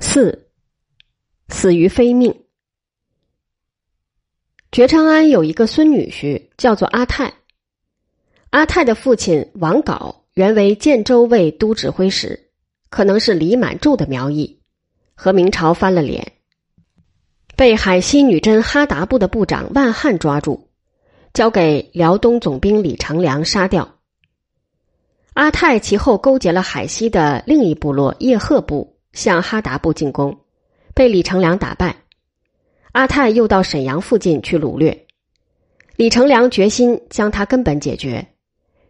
[0.00, 0.48] 四，
[1.48, 2.42] 死于非命。
[4.70, 7.34] 觉昌安有一个孙女婿，叫做阿泰。
[8.50, 12.48] 阿泰的父亲王杲原为建州卫都指挥使，
[12.90, 14.60] 可能是李满柱的苗裔，
[15.14, 16.32] 和明朝翻了脸，
[17.56, 20.70] 被海西女真哈达部的部长万汉抓住，
[21.32, 23.98] 交给辽东总兵李成梁杀掉。
[25.34, 30.38] 阿泰其后勾结了海西的另一部落叶赫部，向哈达部进攻，
[30.94, 31.96] 被李成梁打败。
[32.92, 35.06] 阿泰又到沈阳附近去掳掠，
[35.96, 38.26] 李成梁决心将他根本解决，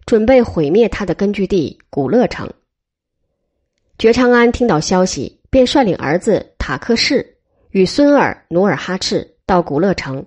[0.07, 2.53] 准备毁灭他的根据地古勒城。
[3.99, 7.37] 觉昌安听到消息，便率领儿子塔克士
[7.71, 10.27] 与孙儿努尔哈赤到古勒城，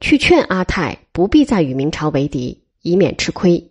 [0.00, 3.70] 去劝阿泰不必再与明朝为敌，以免吃亏。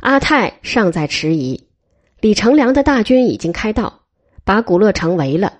[0.00, 1.68] 阿泰尚在迟疑，
[2.20, 3.99] 李成梁的大军已经开到，
[4.44, 5.58] 把古勒城围了。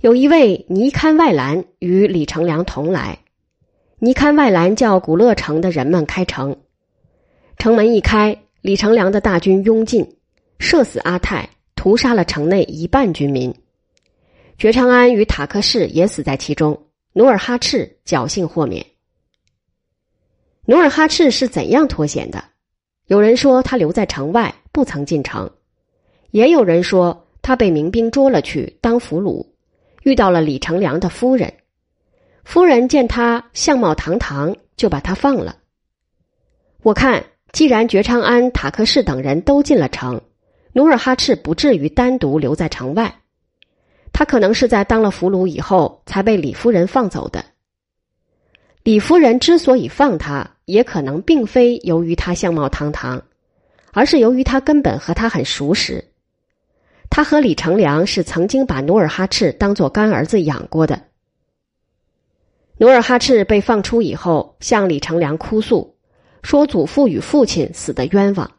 [0.00, 3.20] 有一位尼堪外兰与李成梁同来，
[3.98, 6.56] 尼堪外兰叫古勒城的人们开城，
[7.56, 10.16] 城门一开，李成梁的大军拥进，
[10.58, 13.54] 射死阿泰，屠杀了城内一半军民。
[14.58, 18.84] 觉昌安与塔克士也死在其中，努尔哈赤侥幸豁免。
[20.66, 22.44] 努尔哈赤是怎样脱险的？
[23.06, 25.48] 有人说他留在城外，不曾进城；
[26.30, 29.46] 也有人说他被民兵捉了去当俘虏。
[30.02, 31.50] 遇到了李成梁的夫人，
[32.44, 35.56] 夫人见他相貌堂堂，就把他放了。
[36.82, 40.20] 我看，既然觉昌安、塔克士等人都进了城，
[40.74, 43.14] 努尔哈赤不至于单独留在城外，
[44.12, 47.42] 他可能是在当了俘虏以后才被李夫人放走的。
[48.82, 53.22] 李夫人之所以放他，也可能并非由于他相貌堂堂，
[53.92, 56.04] 而是由于他根本和他很熟识。
[57.16, 61.00] 他和李成梁是曾经把努尔哈赤当做干儿子养过的。
[62.76, 65.94] 努尔哈赤被放出以后，向李成梁哭诉，
[66.42, 68.50] 说祖父与父亲死的冤枉。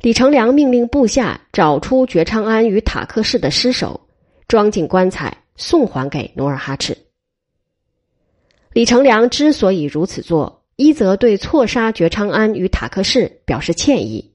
[0.00, 4.08] 李成梁命令部下找出觉昌安与塔克士的尸首，
[4.48, 6.96] 装进棺材，送还给努尔哈赤。
[8.72, 14.32] 李成梁之所以如此做，一则对错杀觉昌安与塔克士表示歉意。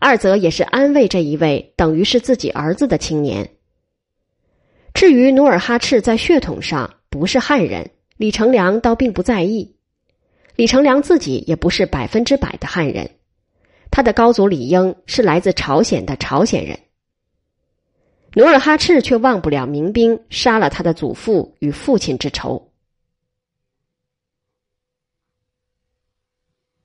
[0.00, 3.50] 二则也是安慰这一位等于是自己儿子的青年。
[4.94, 9.76] 至于努尔哈赤在血统上不是汉人，李成梁倒并不在意。
[10.56, 13.10] 李成梁自己也不是百分之百的汉人，
[13.90, 16.78] 他的高祖李英是来自朝鲜的朝鲜人。
[18.34, 22.69] 努尔哈赤却忘不了民兵杀了他的祖父与父亲之仇。